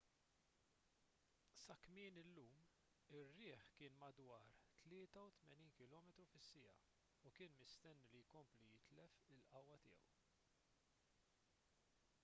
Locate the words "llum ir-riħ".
2.35-3.65